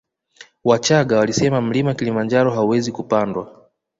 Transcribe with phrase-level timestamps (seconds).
[0.63, 3.67] Wachagga walisema mlima kilimanjaro hauwezi kupandwa